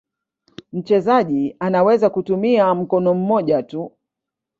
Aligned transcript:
Mchezaji 0.73 1.55
anaweza 1.59 2.09
kutumia 2.09 2.75
mkono 2.75 3.13
mmoja 3.13 3.63
tu. 3.63 3.91